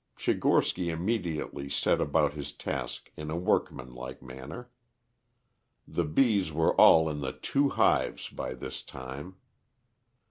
[0.17, 4.71] Tchigorsky immediately set about his task in a workmanlike manner.
[5.87, 9.35] The bees were all in the two hives by this time.